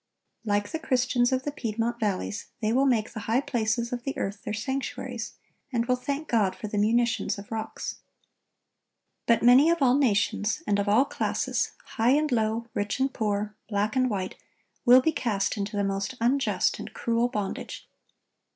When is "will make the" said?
2.73-3.19